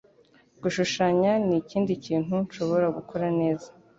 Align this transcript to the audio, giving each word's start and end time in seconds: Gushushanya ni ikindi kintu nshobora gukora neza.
Gushushanya 0.61 1.31
ni 1.47 1.55
ikindi 1.61 1.91
kintu 2.05 2.35
nshobora 2.45 2.87
gukora 2.97 3.27
neza. 3.39 3.67